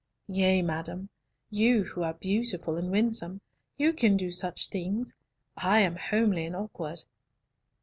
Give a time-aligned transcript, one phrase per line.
[0.33, 1.09] "Yea, madam,
[1.51, 3.39] you who are beautiful and winsome,
[3.77, 5.15] you can do such things,
[5.55, 7.03] I am homely and awkward."